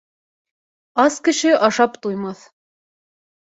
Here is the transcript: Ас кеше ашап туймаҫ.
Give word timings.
Ас 1.03 1.17
кеше 1.27 1.51
ашап 1.67 1.93
туймаҫ. 2.07 2.41